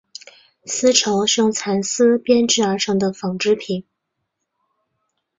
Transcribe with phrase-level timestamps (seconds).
[0.65, 3.85] 丝绸是用蚕丝编制而成的纺织品。